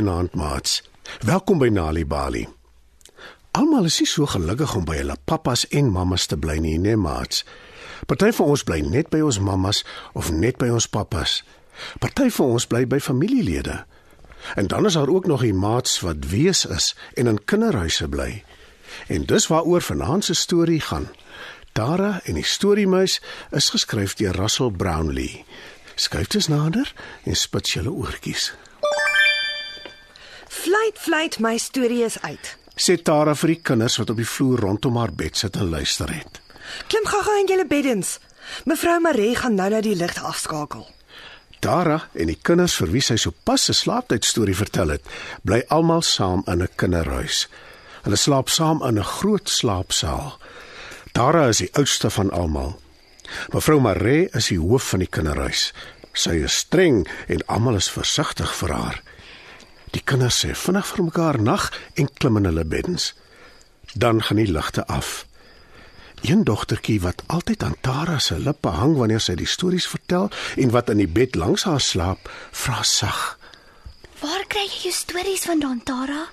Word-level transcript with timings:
Goeienaand, 0.00 0.34
maats. 0.34 0.82
Welkom 1.20 1.58
by 1.60 1.66
Nali 1.68 2.06
Bali. 2.08 2.46
Almal 3.52 3.84
is 3.84 3.98
nie 4.00 4.06
so 4.08 4.24
gelukkig 4.24 4.70
om 4.78 4.86
by 4.88 4.94
hulle 4.96 5.16
pappas 5.28 5.66
en 5.76 5.90
mammas 5.92 6.24
te 6.30 6.38
bly 6.40 6.54
nie, 6.56 6.78
nee, 6.80 6.96
maats. 6.96 7.42
Party 8.08 8.30
van 8.32 8.48
ons 8.54 8.64
bly 8.64 8.78
net 8.80 9.10
by 9.12 9.20
ons 9.20 9.36
mammas 9.44 9.82
of 10.16 10.30
net 10.32 10.56
by 10.56 10.70
ons 10.72 10.86
pappas. 10.88 11.34
Party 12.00 12.30
van 12.32 12.54
ons 12.54 12.64
bly 12.70 12.86
by 12.88 12.96
familielede. 13.04 13.82
En 14.56 14.70
dan 14.72 14.88
is 14.88 14.96
daar 14.96 15.12
ook 15.12 15.28
nog 15.28 15.44
die 15.44 15.52
maats 15.52 15.98
wat 16.00 16.30
wees 16.32 16.64
is 16.64 16.94
en 17.20 17.28
in 17.28 17.42
kinderhuise 17.44 18.08
bly. 18.08 18.30
En 19.12 19.28
dis 19.28 19.50
waaroor 19.52 19.84
vanaand 19.84 20.30
se 20.30 20.38
storie 20.46 20.80
gaan. 20.80 21.10
Tara 21.76 22.22
en 22.24 22.40
die 22.40 22.46
storiemuis 22.56 23.20
is 23.52 23.68
geskryf 23.76 24.16
deur 24.16 24.40
Russell 24.40 24.72
Brownlee. 24.72 25.44
Skuif 25.94 26.32
dit 26.32 26.48
nader 26.48 26.88
en 27.28 27.36
spits 27.36 27.76
julle 27.76 27.92
oortjies. 27.92 28.48
Fluit, 30.50 30.98
fluit, 30.98 31.38
my 31.38 31.58
storie 31.58 32.02
is 32.02 32.16
uit. 32.26 32.56
Sê 32.74 32.96
Tara 32.98 33.36
vir 33.38 33.52
die 33.52 33.60
kinders 33.62 34.00
wat 34.00 34.10
op 34.10 34.18
die 34.18 34.26
vloer 34.26 34.64
rondom 34.64 34.96
haar 34.98 35.12
bed 35.14 35.38
sit 35.38 35.54
en 35.54 35.68
luister 35.70 36.10
het. 36.10 36.40
Klim 36.90 37.06
gou-gou 37.06 37.36
in 37.38 37.46
julle 37.46 37.66
beddens. 37.70 38.16
Mevrou 38.66 38.96
Marie 39.04 39.36
gaan 39.38 39.54
nou 39.54 39.68
nou 39.70 39.82
die 39.86 39.94
ligte 39.94 40.24
afskakel. 40.26 40.88
Tara 41.62 42.00
en 42.18 42.32
die 42.32 42.38
kinders 42.42 42.74
vir 42.80 42.90
wie 42.90 43.02
sy 43.04 43.14
sopas 43.16 43.68
'n 43.70 43.78
slaaptyd 43.78 44.26
storie 44.26 44.56
vertel 44.56 44.96
het, 44.96 45.04
bly 45.44 45.62
almal 45.68 46.02
saam 46.02 46.42
in 46.46 46.62
'n 46.62 46.74
kinderhuis. 46.76 47.46
Hulle 48.02 48.16
slaap 48.16 48.48
saam 48.48 48.82
in 48.82 48.98
'n 48.98 49.04
groot 49.04 49.48
slaapsaal. 49.48 50.38
Tara 51.12 51.46
is 51.48 51.58
die 51.58 51.70
oudste 51.74 52.10
van 52.10 52.30
almal. 52.30 52.80
Mevrou 53.52 53.80
Marie 53.80 54.28
is 54.34 54.48
die 54.48 54.58
hoof 54.58 54.88
van 54.88 54.98
die 54.98 55.08
kinderhuis. 55.08 55.72
Sy 56.12 56.42
is 56.42 56.56
streng 56.56 57.06
en 57.28 57.46
almal 57.46 57.76
is 57.76 57.90
versigtig 57.90 58.54
vir 58.54 58.72
haar. 58.72 59.02
Die 59.90 60.02
kinders 60.04 60.38
sê 60.42 60.54
vinnig 60.54 60.86
vir 60.86 61.02
mekaar 61.04 61.38
nag 61.42 61.70
en 61.94 62.08
klim 62.14 62.38
in 62.40 62.48
hulle 62.50 62.64
beddens. 62.64 63.14
Dan 63.94 64.22
gaan 64.22 64.38
die 64.38 64.50
ligte 64.50 64.86
af. 64.86 65.26
Een 66.22 66.44
dogtertjie 66.44 67.00
wat 67.00 67.22
altyd 67.26 67.62
aan 67.62 67.76
Tara 67.80 68.18
se 68.18 68.38
lippe 68.38 68.68
hang 68.68 68.96
wanneer 68.96 69.22
sy 69.24 69.34
die 69.40 69.48
stories 69.48 69.88
vertel 69.88 70.28
en 70.56 70.70
wat 70.74 70.90
in 70.92 71.00
die 71.00 71.08
bed 71.08 71.34
langs 71.34 71.64
haar 71.64 71.80
slaap, 71.80 72.28
vra 72.52 72.82
sag. 72.82 73.38
Waar 74.20 74.44
kry 74.52 74.66
jy 74.68 74.90
jou 74.90 74.92
stories 74.92 75.46
vandaan, 75.48 75.80
Tara? 75.82 76.26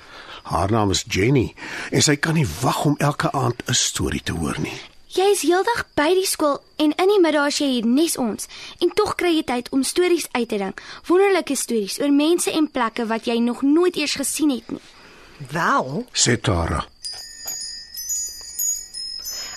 Haar 0.44 0.72
naam 0.72 0.92
is 0.92 1.06
Jenny 1.08 1.54
en 1.92 2.04
sy 2.04 2.18
kan 2.20 2.36
nie 2.36 2.48
wag 2.62 2.84
om 2.86 3.00
elke 3.00 3.32
aand 3.32 3.64
'n 3.68 3.74
storie 3.74 4.24
te 4.24 4.36
hoor 4.36 4.60
nie. 4.60 4.80
Jy 5.18 5.32
is 5.34 5.40
heeldag 5.48 5.80
by 5.98 6.12
die 6.14 6.28
skool 6.30 6.60
en 6.78 6.92
in 6.94 7.10
die 7.10 7.18
middag 7.18 7.48
as 7.50 7.56
jy 7.58 7.68
hier 7.72 7.86
nes 7.90 8.20
ons 8.22 8.46
en 8.86 8.92
tog 8.94 9.16
kry 9.18 9.32
jy 9.34 9.46
tyd 9.50 9.72
om 9.74 9.82
stories 9.82 10.28
uit 10.36 10.46
te 10.52 10.60
dink. 10.62 10.84
Wonderlike 11.08 11.56
stories 11.58 11.96
oor 11.98 12.12
mense 12.14 12.52
en 12.54 12.68
plekke 12.70 13.08
wat 13.10 13.26
jy 13.26 13.40
nog 13.42 13.64
nooit 13.66 13.98
eers 13.98 14.14
gesien 14.20 14.52
het 14.54 14.70
nie. 14.70 14.84
Wel, 15.50 16.06
Sê 16.14 16.36
Tara. 16.38 16.84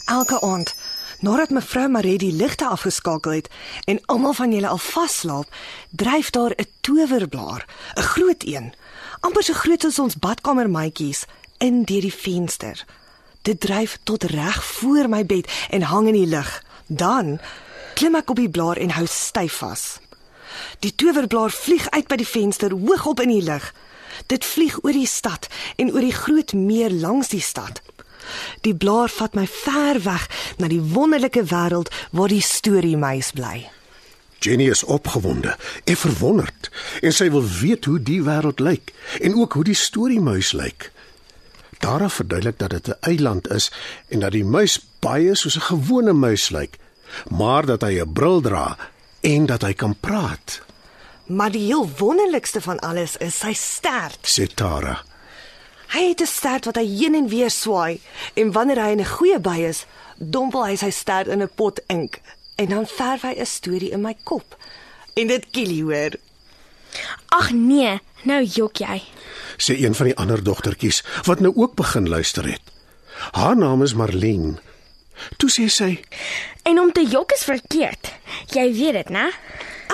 elke 0.09 0.41
aand 0.41 0.73
nadat 1.21 1.53
mevrou 1.53 1.85
Marie 1.93 2.17
die 2.19 2.33
ligte 2.33 2.65
afgeskakel 2.65 3.37
het 3.43 3.53
en 3.85 4.01
almal 4.09 4.33
van 4.33 4.57
julle 4.57 4.73
al 4.73 4.81
vasslaap, 4.81 5.53
dryf 5.91 6.31
daar 6.31 6.57
'n 6.57 6.67
towerblaar, 6.81 7.69
'n 7.97 8.09
groot 8.15 8.43
een, 8.47 8.73
amper 9.21 9.43
so 9.43 9.53
groot 9.53 9.85
as 9.85 9.99
ons 9.99 10.17
badkamermatjies, 10.17 11.27
in 11.59 11.85
deur 11.85 12.01
die 12.01 12.15
venster. 12.15 12.85
Dit 13.43 13.61
dryf 13.61 13.99
tot 14.03 14.25
reg 14.25 14.65
voor 14.65 15.09
my 15.09 15.27
bed 15.27 15.49
en 15.71 15.83
hang 15.83 16.07
in 16.07 16.19
die 16.19 16.27
lug. 16.27 16.63
Dan 16.87 17.39
klim 17.95 18.15
ek 18.15 18.31
op 18.31 18.37
die 18.37 18.51
blaar 18.51 18.77
en 18.77 18.93
hou 18.97 19.07
styf 19.09 19.61
vas. 19.63 19.85
Die 20.85 20.95
towerblaar 20.95 21.51
vlieg 21.51 21.89
uit 21.91 22.09
by 22.09 22.19
die 22.21 22.29
venster 22.29 22.75
hoog 22.75 23.07
op 23.07 23.21
in 23.25 23.33
die 23.33 23.45
lug. 23.45 23.73
Dit 24.27 24.45
vlieg 24.45 24.79
oor 24.85 24.93
die 24.93 25.09
stad 25.09 25.49
en 25.77 25.93
oor 25.93 26.05
die 26.05 26.17
groot 26.17 26.53
meer 26.53 26.93
langs 26.93 27.33
die 27.33 27.45
stad. 27.45 27.81
Die 28.61 28.75
blaar 28.77 29.09
vat 29.09 29.35
my 29.35 29.47
ver 29.49 30.03
weg 30.05 30.29
na 30.59 30.69
die 30.69 30.83
wonderlike 30.93 31.47
wêreld 31.51 31.91
waar 32.13 32.29
die 32.29 32.45
storiemuis 32.45 33.33
bly. 33.33 33.69
Jenny 34.41 34.71
is 34.73 34.85
opgewonde 34.85 35.57
en 35.85 35.97
verwonderd 35.97 36.71
en 37.01 37.13
sy 37.13 37.29
wil 37.33 37.45
weet 37.45 37.85
hoe 37.85 37.99
die 38.01 38.23
wêreld 38.25 38.61
lyk 38.61 38.93
en 39.21 39.37
ook 39.37 39.59
hoe 39.59 39.65
die 39.73 39.77
storiemuis 39.77 40.53
lyk. 40.57 40.91
Tara 41.81 42.09
verduidelik 42.09 42.59
dat 42.59 42.71
dit 42.71 42.89
'n 42.89 42.97
eiland 43.01 43.51
is 43.51 43.71
en 44.09 44.21
dat 44.21 44.33
die 44.33 44.45
muis 44.45 44.79
baie 45.01 45.35
soos 45.35 45.57
'n 45.57 45.69
gewone 45.73 46.13
muis 46.13 46.51
lyk, 46.51 46.79
maar 47.29 47.67
dat 47.67 47.83
hy 47.83 48.01
'n 48.01 48.13
bril 48.13 48.41
dra 48.41 48.77
en 49.21 49.47
dat 49.47 49.63
hy 49.63 49.73
kan 49.73 49.97
praat, 50.01 50.61
Maar 51.31 51.51
die 51.51 51.67
heel 51.67 51.91
wonderlikste 51.97 52.61
van 52.61 52.79
alles 52.79 53.17
is 53.17 53.39
sy 53.39 53.53
stert. 53.53 54.19
sê 54.27 54.55
Tara. 54.55 55.03
Hy 55.95 56.09
het 56.09 56.21
'n 56.21 56.27
stert 56.27 56.65
wat 56.65 56.75
hy 56.75 56.87
heen 56.87 57.15
en 57.15 57.29
weer 57.29 57.51
swaai 57.51 58.01
en 58.35 58.53
wanneer 58.53 58.83
hy 58.83 58.91
in 58.91 59.01
'n 59.01 59.07
goeie 59.07 59.39
by 59.41 59.59
is, 59.69 59.87
dompel 60.17 60.65
hy 60.67 60.77
sy 60.77 60.91
stert 60.91 61.27
in 61.27 61.43
'n 61.43 61.51
pot 61.55 61.81
ink 61.87 62.21
en 62.55 62.67
dan 62.69 62.87
verf 62.87 63.23
hy 63.23 63.35
'n 63.39 63.47
storie 63.47 63.91
in 63.91 64.01
my 64.01 64.17
kop. 64.23 64.57
En 65.15 65.27
dit 65.27 65.47
kilie 65.51 65.83
hoor. 65.83 66.11
Ag 67.29 67.51
nee, 67.53 68.01
nou 68.23 68.45
jok 68.45 68.77
jy. 68.77 69.03
Sê 69.61 69.77
een 69.77 69.95
van 69.95 70.11
die 70.11 70.17
ander 70.17 70.43
dogtertjies 70.43 71.05
wat 71.29 71.41
nou 71.41 71.53
ook 71.55 71.77
begin 71.77 72.09
luister 72.09 72.49
het. 72.49 72.63
Haar 73.37 73.57
naam 73.57 73.83
is 73.83 73.95
Marlene. 73.95 74.57
Toe 75.37 75.51
sê 75.53 75.69
sy, 75.69 76.01
En 76.63 76.81
om 76.81 76.93
te 76.93 77.05
jok 77.07 77.33
is 77.33 77.45
verkeerd. 77.45 78.13
Jy 78.55 78.67
weet 78.73 78.93
dit, 78.93 79.09
né? 79.09 79.31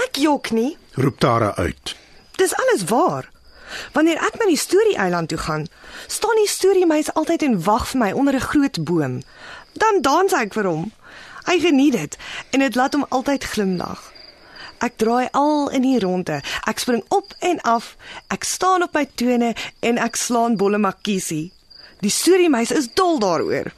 Ek 0.04 0.19
jok 0.21 0.50
nie. 0.50 0.77
roep 0.97 1.19
Tara 1.21 1.54
uit. 1.56 1.94
Dis 2.37 2.54
alles 2.54 2.84
waar. 2.91 3.31
Wanneer 3.93 4.21
ek 4.22 4.38
na 4.38 4.47
die 4.49 4.59
storie-eiland 4.59 5.28
toe 5.28 5.38
gaan, 5.38 5.66
staan 6.06 6.38
die 6.41 6.48
storiemuis 6.48 7.12
altyd 7.15 7.43
en 7.43 7.62
wag 7.65 7.88
vir 7.88 8.00
my 8.00 8.10
onder 8.12 8.34
'n 8.34 8.48
groot 8.50 8.84
boom. 8.84 9.22
Dan 9.72 10.00
dans 10.00 10.33
ek 10.33 10.53
vir 10.54 10.65
hom. 10.65 10.93
Hy 11.47 11.60
geniet 11.60 11.93
dit 11.93 12.16
en 12.50 12.60
dit 12.60 12.75
laat 12.75 12.93
hom 12.93 13.06
altyd 13.09 13.44
glimlag. 13.44 14.12
Ek 14.84 14.97
draai 15.00 15.28
al 15.32 15.69
in 15.76 15.82
die 15.82 15.98
ronde. 16.03 16.41
Ek 16.66 16.81
spring 16.82 17.04
op 17.09 17.34
en 17.41 17.60
af. 17.60 17.94
Ek 18.32 18.44
staan 18.44 18.82
op 18.82 18.94
my 18.94 19.06
tone 19.14 19.54
en 19.81 19.98
ek 19.98 20.16
slaan 20.16 20.56
bolle 20.56 20.78
makiesie. 20.78 21.53
Die 22.04 22.12
storiemuis 22.12 22.75
is 22.76 22.91
dol 22.94 23.19
daaroor. 23.22 23.72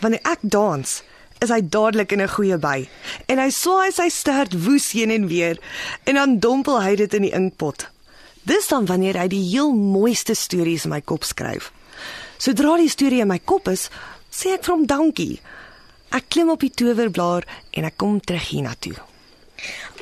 Wanneer 0.00 0.22
ek 0.30 0.42
dans, 0.42 1.02
is 1.42 1.50
hy 1.52 1.60
dadelik 1.60 2.12
in 2.12 2.22
'n 2.22 2.34
goeie 2.36 2.58
by 2.58 2.88
en 3.28 3.38
hy 3.38 3.50
swaai 3.50 3.92
sy 3.92 4.08
stert 4.08 4.54
woes 4.66 4.92
heen 4.92 5.10
en 5.10 5.26
weer 5.28 5.58
en 6.06 6.14
dan 6.14 6.38
dompel 6.38 6.80
hy 6.82 6.94
dit 6.96 7.14
in 7.14 7.22
die 7.22 7.34
inkpot. 7.34 7.88
Dis 8.44 8.68
dan 8.68 8.86
wanneer 8.86 9.18
hy 9.18 9.28
die 9.28 9.42
heel 9.50 9.72
mooiste 9.72 10.34
stories 10.34 10.84
in 10.84 10.90
my 10.90 11.00
kop 11.00 11.24
skryf. 11.24 11.72
Sodra 12.38 12.76
die 12.76 12.88
storie 12.92 13.20
in 13.20 13.28
my 13.28 13.38
kop 13.38 13.68
is, 13.68 13.90
sê 14.30 14.54
ek 14.54 14.64
vir 14.64 14.74
hom 14.74 14.86
dankie. 14.86 15.40
Ek 16.12 16.28
klim 16.28 16.50
op 16.50 16.60
die 16.60 16.70
towerblaar 16.70 17.46
en 17.72 17.84
ek 17.84 17.96
kom 17.96 18.20
terug 18.20 18.48
hiernatoe. 18.48 18.96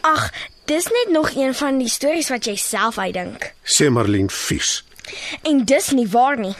Ag, 0.02 0.30
dis 0.66 0.84
net 0.90 1.10
nog 1.14 1.30
een 1.34 1.54
van 1.54 1.78
die 1.78 1.88
stories 1.88 2.28
wat 2.32 2.46
jy 2.46 2.56
self 2.58 2.98
uitdink. 2.98 3.52
Sê 3.62 3.90
Marlene 3.90 4.30
vies. 4.30 4.80
En 5.46 5.64
dis 5.64 5.90
nie 5.94 6.08
waar 6.10 6.38
nie. 6.38 6.54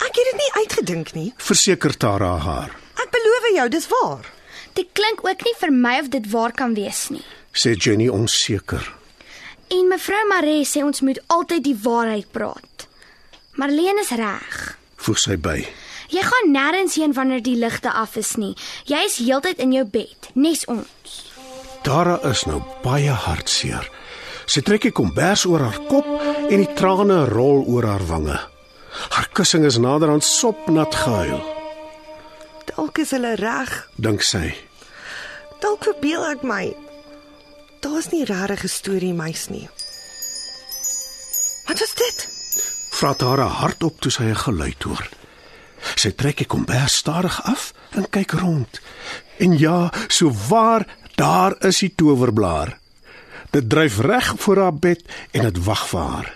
Ek 0.00 0.16
het 0.16 0.30
dit 0.30 0.40
nie 0.40 0.52
uitgedink 0.62 1.12
nie. 1.16 1.28
Verseker 1.36 1.96
Tara 1.96 2.36
haar. 2.40 2.72
Ek 3.00 3.12
beloof 3.12 3.48
jou, 3.54 3.68
dis 3.68 3.88
waar. 3.92 4.26
Dit 4.74 4.90
klink 4.92 5.22
ook 5.26 5.44
nie 5.44 5.54
vir 5.60 5.72
my 5.72 5.98
of 6.02 6.10
dit 6.12 6.30
waar 6.32 6.52
kan 6.52 6.74
wees 6.74 7.08
nie. 7.12 7.24
Sê 7.54 7.74
Jenny 7.76 8.08
onseker. 8.08 8.84
En 9.70 9.88
mevrou 9.88 10.22
Maree 10.28 10.64
sê 10.64 10.82
ons 10.84 11.00
moet 11.00 11.20
altyd 11.32 11.64
die 11.64 11.76
waarheid 11.84 12.30
praat. 12.32 12.88
Marlene 13.60 14.02
is 14.02 14.10
reg. 14.18 14.56
Voeg 15.04 15.20
sy 15.20 15.36
by. 15.38 15.60
Jy 16.12 16.22
gaan 16.26 16.50
nêrens 16.52 16.96
heen 17.00 17.14
wanneer 17.16 17.42
die 17.42 17.56
ligte 17.58 17.92
af 17.92 18.16
is 18.20 18.34
nie. 18.36 18.52
Jy 18.88 19.04
is 19.06 19.20
heeltyd 19.22 19.62
in 19.62 19.72
jou 19.72 19.84
bed, 19.84 20.30
nes 20.34 20.64
ons. 20.70 21.14
Tara 21.84 22.16
is 22.30 22.46
nou 22.48 22.62
baie 22.84 23.12
hartseer. 23.12 23.84
Sy 24.48 24.62
trek 24.64 24.86
die 24.86 24.92
kombers 24.94 25.44
oor 25.48 25.60
haar 25.66 25.80
kop 25.88 26.06
en 26.48 26.62
die 26.62 26.70
trane 26.76 27.24
rol 27.28 27.64
oor 27.68 27.84
haar 27.88 28.04
wange. 28.08 28.38
Haar 29.14 29.28
kussing 29.36 29.66
is 29.68 29.76
naderhand 29.82 30.24
sopnat 30.24 30.94
gehuil, 30.94 31.42
Dalk 32.74 32.98
is 32.98 33.12
hulle 33.14 33.34
reg. 33.36 33.70
dink 34.00 34.22
sy. 34.22 34.54
Dalk 35.60 35.84
verbeel 35.84 36.24
ek 36.32 36.42
my. 36.42 36.74
Daar's 37.84 38.08
nie 38.12 38.24
regtig 38.24 38.64
'n 38.64 38.68
storie 38.68 39.12
meis 39.14 39.48
nie. 39.50 39.68
Wat 41.68 41.78
was 41.78 41.94
dit? 41.94 42.28
Vra 42.90 43.14
Tara 43.14 43.46
hardop 43.46 44.00
toe 44.00 44.10
sy 44.10 44.22
'n 44.24 44.34
geluid 44.34 44.82
hoor. 44.82 45.08
Sy 45.96 46.10
trek 46.10 46.36
die 46.36 46.46
kombers 46.46 46.96
stadig 46.96 47.40
af 47.44 47.72
en 47.92 48.08
kyk 48.10 48.32
rond. 48.32 48.80
En 49.38 49.58
ja, 49.58 49.92
so 50.08 50.32
waar, 50.48 50.86
daar 51.14 51.56
is 51.66 51.78
die 51.84 51.92
towerblaar. 51.96 52.78
Dit 53.50 53.68
dryf 53.70 53.98
reg 54.02 54.32
voor 54.36 54.58
haar 54.58 54.74
bed 54.74 55.04
en 55.30 55.46
dit 55.48 55.60
wag 55.64 55.84
vir 55.88 56.00
haar. 56.00 56.32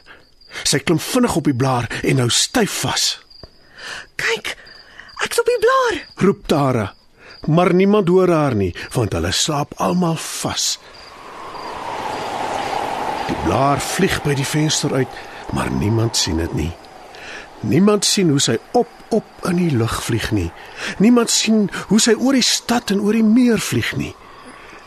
Sy 0.65 0.79
klim 0.79 1.01
vinnig 1.03 1.37
op 1.37 1.45
die 1.45 1.57
blaar 1.57 1.89
en 2.03 2.23
hou 2.23 2.29
styf 2.33 2.81
vas. 2.85 3.09
Kyk, 4.19 4.55
ek's 5.25 5.41
op 5.41 5.51
die 5.51 5.61
blaar. 5.65 6.05
roep 6.25 6.47
Tara. 6.47 6.93
Maar 7.47 7.75
niemand 7.75 8.09
hoor 8.09 8.31
haar 8.31 8.55
nie, 8.55 8.75
want 8.93 9.13
hulle 9.13 9.33
slaap 9.33 9.75
almal 9.77 10.17
vas. 10.17 10.79
Die 13.29 13.37
blaar 13.45 13.81
vlieg 13.81 14.23
by 14.25 14.35
die 14.35 14.47
venster 14.47 14.95
uit, 14.95 15.13
Maar 15.53 15.71
niemand 15.71 16.17
sien 16.17 16.37
dit 16.37 16.55
nie. 16.55 16.73
Niemand 17.61 18.05
sien 18.05 18.29
hoe 18.29 18.41
sy 18.41 18.59
op 18.73 18.89
op 19.09 19.25
in 19.49 19.57
die 19.57 19.73
lug 19.73 20.03
vlieg 20.05 20.31
nie. 20.37 20.51
Niemand 21.01 21.31
sien 21.33 21.71
hoe 21.89 22.01
sy 22.01 22.13
oor 22.13 22.37
die 22.37 22.45
stad 22.45 22.93
en 22.93 23.01
oor 23.01 23.17
die 23.17 23.25
meer 23.25 23.61
vlieg 23.61 23.95
nie. 23.97 24.13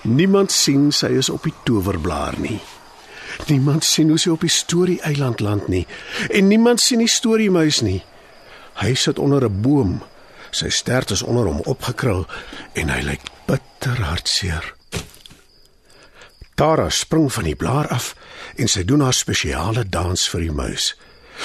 Niemand 0.01 0.51
sien 0.51 0.89
sy 0.91 1.11
is 1.21 1.29
op 1.29 1.43
die 1.45 1.53
towerblaar 1.63 2.39
nie. 2.41 2.57
Niemand 3.47 3.85
sien 3.85 4.09
hoe 4.09 4.17
sy 4.19 4.31
op 4.33 4.41
die 4.41 4.51
storie-eiland 4.51 5.39
land 5.45 5.67
nie 5.69 5.83
en 6.29 6.47
niemand 6.49 6.81
sien 6.81 7.03
die 7.03 7.09
storiemuis 7.09 7.81
nie. 7.85 8.01
Hy 8.81 8.93
sit 8.95 9.19
onder 9.19 9.45
'n 9.45 9.61
boom. 9.61 10.01
Sy 10.51 10.69
stert 10.69 11.11
is 11.11 11.21
onder 11.21 11.45
hom 11.45 11.61
opgekrul 11.65 12.25
en 12.73 12.89
hy 12.89 13.01
lyk 13.01 13.21
bitter 13.45 14.01
hartseer. 14.01 14.73
Tara 16.55 16.89
spring 16.89 17.33
van 17.33 17.43
die 17.43 17.55
blaar 17.55 17.87
af 17.87 18.15
en 18.55 18.67
sy 18.67 18.83
doen 18.83 19.01
haar 19.01 19.13
spesiale 19.13 19.89
dans 19.89 20.29
vir 20.29 20.41
die 20.41 20.51
muis. 20.51 20.95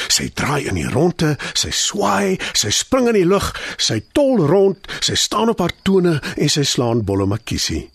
Sy 0.08 0.28
draai 0.34 0.66
in 0.66 0.74
die 0.74 0.88
ronde, 0.88 1.36
sy 1.54 1.70
swaai, 1.70 2.38
sy 2.52 2.70
spring 2.70 3.08
in 3.08 3.14
die 3.14 3.24
lug, 3.24 3.52
sy 3.78 4.02
tol 4.12 4.46
rond, 4.46 4.88
sy 5.00 5.14
staan 5.14 5.48
op 5.48 5.60
haar 5.60 5.72
tone 5.82 6.20
en 6.36 6.48
sy 6.48 6.64
slaan 6.64 7.04
bolle 7.04 7.26
makiesie. 7.26 7.90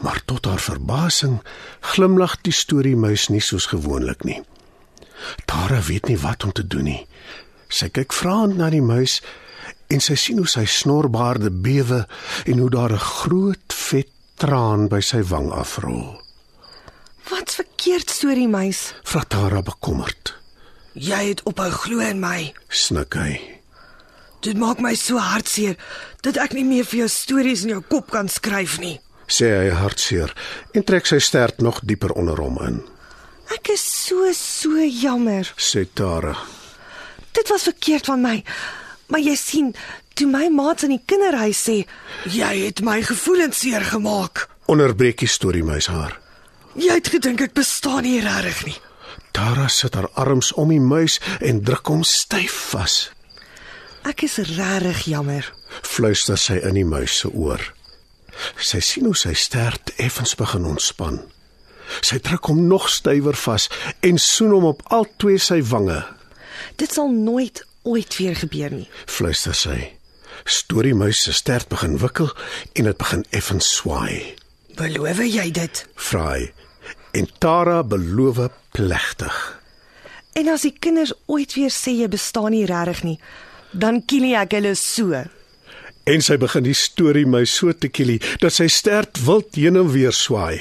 Maar 0.00 0.22
tot 0.24 0.44
haar 0.48 0.60
verbasing 0.60 1.40
glimlag 1.80 2.38
die 2.46 2.54
storiemuis 2.54 3.28
nie 3.28 3.42
soos 3.44 3.66
gewoonlik 3.72 4.24
nie. 4.24 4.40
Tara 5.44 5.80
weet 5.84 6.08
nie 6.08 6.18
wat 6.18 6.44
om 6.44 6.52
te 6.52 6.66
doen 6.66 6.88
nie. 6.88 7.02
Sy 7.68 7.90
kyk 7.92 8.12
vraend 8.16 8.56
na 8.58 8.70
die 8.72 8.82
muis 8.82 9.20
en 9.90 10.00
sy 10.00 10.16
sien 10.18 10.40
hoe 10.40 10.48
sy 10.48 10.64
snorbaarde 10.64 11.50
bewe 11.50 12.06
en 12.46 12.58
hoe 12.58 12.70
daar 12.70 12.92
'n 12.92 13.06
groot 13.20 13.72
vet 13.74 14.08
traan 14.36 14.88
by 14.88 15.00
sy 15.00 15.22
wang 15.22 15.50
afrol. 15.52 16.20
Wat's 17.30 17.54
verkeerd, 17.54 18.10
storiemuis? 18.10 18.94
Vra 19.02 19.24
Tara 19.28 19.62
bekommerd. 19.62 20.34
Jy 20.92 21.28
het 21.28 21.42
ophou 21.42 21.70
glo 21.70 21.98
in 21.98 22.20
my. 22.20 22.52
Snik 22.68 23.14
hy. 23.14 23.40
Dit 24.40 24.56
maak 24.56 24.80
my 24.80 24.94
so 24.94 25.20
hartseer 25.20 25.76
dat 26.24 26.36
ek 26.36 26.52
nie 26.56 26.64
meer 26.64 26.84
vir 26.84 26.98
jou 27.04 27.08
stories 27.08 27.62
in 27.62 27.68
jou 27.68 27.82
kop 27.92 28.10
kan 28.10 28.28
skryf 28.28 28.78
nie. 28.80 29.00
Sê 29.30 29.50
hy 29.54 29.70
hartseer 29.74 30.32
en 30.74 30.86
trek 30.86 31.06
sy 31.06 31.20
stert 31.22 31.62
nog 31.62 31.80
dieper 31.86 32.12
onder 32.18 32.40
hom 32.42 32.58
in. 32.66 32.80
Ek 33.54 33.72
is 33.74 33.82
so 33.82 34.30
so 34.34 34.82
jammer. 34.82 35.48
Sê 35.58 35.86
Tara. 35.94 36.34
Dit 37.32 37.50
was 37.50 37.68
verkeerd 37.70 38.10
van 38.10 38.22
my. 38.22 38.36
Maar 39.10 39.22
jy 39.22 39.34
sien, 39.38 39.72
toe 40.14 40.26
my 40.30 40.48
maats 40.54 40.86
in 40.86 40.94
die 40.94 41.02
kinderhuis 41.06 41.62
sê, 41.66 41.80
jy 42.30 42.50
het 42.66 42.82
my 42.86 43.00
gevoelens 43.06 43.62
seer 43.62 43.86
gemaak. 43.86 44.46
Onderbreek 44.70 45.22
die 45.22 45.30
storiemuis 45.30 45.90
haar. 45.90 46.18
Jy 46.78 47.00
het 47.00 47.10
gedink 47.10 47.42
ek 47.42 47.56
bestaan 47.58 48.06
nie 48.06 48.20
regtig 48.22 48.62
nie. 48.68 48.78
Tara 49.34 49.66
sit 49.70 49.96
haar 49.98 50.10
arms 50.18 50.52
om 50.58 50.70
die 50.70 50.82
muis 50.82 51.18
en 51.40 51.62
druk 51.66 51.90
hom 51.90 52.04
styf 52.06 52.54
vas. 52.70 53.00
Ek 54.06 54.22
is 54.26 54.38
regtig 54.54 55.06
jammer. 55.10 55.46
Fluister 55.82 56.38
sy 56.38 56.60
in 56.62 56.78
die 56.78 56.86
muis 56.86 57.18
se 57.22 57.30
oor. 57.30 57.62
Sy 58.60 58.80
sien 58.84 59.06
hoe 59.08 59.16
sy 59.16 59.32
stert 59.38 59.92
effens 59.96 60.34
begin 60.36 60.66
ontspan. 60.68 61.22
Sy 62.04 62.20
druk 62.22 62.50
hom 62.52 62.66
nog 62.68 62.88
stywer 62.92 63.36
vas 63.36 63.68
en 64.06 64.20
soen 64.20 64.52
hom 64.54 64.68
op 64.70 64.84
al 64.94 65.08
twee 65.18 65.40
sy 65.42 65.60
wange. 65.72 66.02
Dit 66.76 66.92
sal 66.94 67.10
nooit 67.10 67.64
ooit 67.88 68.16
weer 68.18 68.36
gebeur 68.36 68.74
nie. 68.74 68.88
Fluister 69.08 69.56
sy. 69.56 69.78
Storiemuis 70.44 71.24
se 71.24 71.32
stert 71.36 71.68
begin 71.72 71.98
wikkel 72.00 72.30
en 72.78 72.88
dit 72.88 73.00
begin 73.00 73.24
effens 73.36 73.68
swaai. 73.80 74.36
Beloof 74.78 75.20
jy 75.24 75.50
dit? 75.56 75.84
Vra 75.96 76.26
hy. 76.36 76.50
En 77.16 77.26
Tara 77.42 77.80
beloof 77.82 78.46
plegtig. 78.76 79.36
En 80.38 80.48
as 80.48 80.62
die 80.62 80.76
kinders 80.78 81.12
ooit 81.26 81.56
weer 81.58 81.72
sê 81.74 81.96
jy 81.98 82.08
bestaan 82.08 82.54
nie 82.54 82.66
regtig 82.68 83.02
nie, 83.04 83.18
dan 83.72 84.04
kill 84.06 84.28
ek 84.38 84.54
hulle 84.56 84.76
so. 84.78 85.24
En 86.10 86.22
sy 86.24 86.36
begin 86.42 86.64
die 86.66 86.74
storie 86.74 87.26
my 87.28 87.44
so 87.46 87.72
te 87.76 87.90
kielie 87.92 88.18
dat 88.42 88.56
sy 88.56 88.66
stert 88.72 89.20
wild 89.26 89.54
heen 89.54 89.78
en 89.78 89.90
weer 89.92 90.14
swaai. 90.16 90.58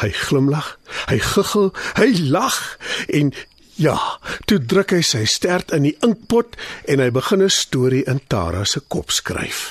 Hy 0.00 0.10
glimlag, 0.14 0.76
hy 1.10 1.18
guggel, 1.20 1.72
hy 1.98 2.08
lag 2.30 2.58
en 3.18 3.32
ja, 3.80 3.96
toe 4.48 4.60
druk 4.62 4.94
hy 4.96 5.02
sy 5.04 5.24
stert 5.28 5.72
in 5.76 5.88
die 5.88 5.96
inkpot 6.06 6.54
en 6.88 7.02
hy 7.02 7.10
begin 7.10 7.42
'n 7.42 7.50
storie 7.50 8.04
in 8.06 8.20
Tara 8.28 8.64
se 8.64 8.80
kop 8.80 9.10
skryf. 9.10 9.70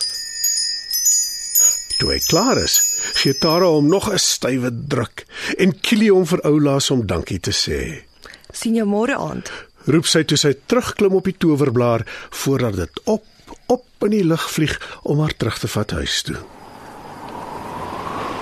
Toe 2.00 2.12
hy 2.12 2.20
klaar 2.28 2.60
is, 2.60 2.76
gee 3.22 3.34
Tara 3.34 3.72
hom 3.72 3.88
nog 3.88 4.10
'n 4.12 4.20
stywe 4.20 4.70
druk 4.72 5.26
en 5.58 5.80
kielie 5.80 6.12
hom 6.12 6.26
vir 6.26 6.42
oulaas 6.44 6.92
om 6.92 7.08
dankie 7.08 7.40
te 7.40 7.52
sê. 7.52 8.04
Sien 8.52 8.76
jou 8.76 8.86
môre 8.86 9.16
aand. 9.16 9.52
Roep 9.88 10.06
sy 10.06 10.24
toe 10.24 10.38
sy 10.38 10.54
terugklim 10.68 11.14
op 11.16 11.24
die 11.24 11.38
towerblaar 11.38 12.06
voordat 12.32 12.76
dit 12.76 13.00
op 13.06 13.24
op 13.68 13.86
in 14.00 14.10
die 14.10 14.26
lug 14.26 14.52
vlieg 14.52 15.00
om 15.04 15.20
haar 15.20 15.38
terug 15.38 15.60
te 15.60 15.68
vat 15.68 15.92
huis 15.92 16.22
toe. 16.22 16.38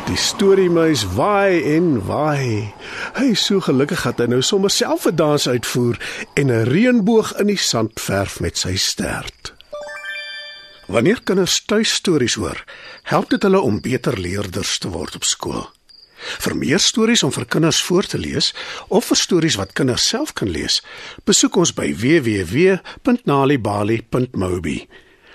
Die 0.04 0.20
storiemuis 0.20 1.06
waai 1.16 1.64
en 1.76 2.02
waai. 2.06 2.74
Hy 3.16 3.26
is 3.32 3.46
so 3.48 3.64
gelukkig 3.64 4.02
dat 4.04 4.20
hy 4.20 4.26
nou 4.34 4.42
sommer 4.44 4.72
self 4.74 5.06
'n 5.08 5.16
dans 5.16 5.48
uitvoer 5.48 5.96
en 6.34 6.52
'n 6.52 6.68
reënboog 6.68 7.40
in 7.40 7.48
die 7.48 7.58
sand 7.58 8.02
verf 8.02 8.40
met 8.40 8.58
sy 8.58 8.76
stert. 8.76 9.54
Wanneer 10.88 11.22
kinders 11.24 11.66
tuistories 11.66 12.36
hoor, 12.36 12.64
help 13.04 13.30
dit 13.30 13.44
hulle 13.44 13.60
om 13.60 13.82
beter 13.82 14.20
leerders 14.20 14.78
te 14.78 14.90
word 14.90 15.16
op 15.16 15.24
skool. 15.24 15.70
Vir 16.40 16.56
meer 16.56 16.80
stories 16.80 17.24
om 17.24 17.32
vir 17.32 17.46
kinders 17.46 17.84
voor 17.84 18.04
te 18.04 18.18
lees 18.18 18.54
of 18.88 19.06
vir 19.06 19.18
stories 19.18 19.56
wat 19.56 19.74
kinders 19.74 20.08
self 20.08 20.34
kan 20.34 20.50
lees, 20.50 20.84
besoek 21.24 21.56
ons 21.56 21.74
by 21.74 21.96
www.nalibali.mobi. 21.96 24.88